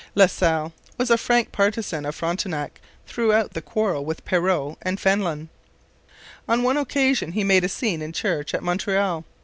[0.15, 5.49] La Salle was a frank partisan of Frontenac throughout the quarrel with Perrot and Fenelon.
[6.49, 9.25] On one occasion he made a scene in church at Montreal.